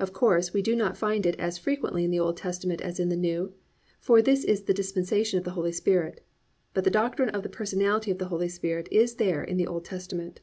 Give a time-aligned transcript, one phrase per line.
[0.00, 3.10] Of course, we do not find it as frequently in the Old Testament as in
[3.10, 3.54] the New,
[4.00, 6.20] for this is the dispensation of the Holy Spirit:
[6.74, 9.84] but the doctrine of the Personality of the Holy Spirit is there in the Old
[9.84, 10.40] Testament.